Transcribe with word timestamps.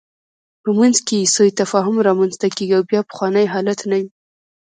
په 0.63 0.69
منځ 0.77 0.97
کې 1.05 1.15
یې 1.21 1.31
سوء 1.35 1.49
تفاهم 1.61 1.95
رامنځته 2.07 2.47
کېږي 2.55 2.73
او 2.77 2.83
بیا 2.89 3.01
پخوانی 3.09 3.45
حالت 3.53 3.79
نه 3.89 3.97
وي. 4.01 4.09